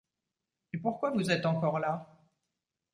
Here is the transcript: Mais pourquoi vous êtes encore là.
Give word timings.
Mais 0.73 0.79
pourquoi 0.79 1.11
vous 1.11 1.29
êtes 1.29 1.45
encore 1.45 1.77
là. 1.77 2.07